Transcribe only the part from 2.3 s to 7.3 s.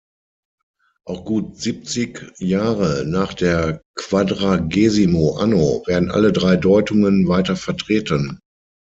Jahre nach der "Quadragesimo anno" werden alle drei Deutungen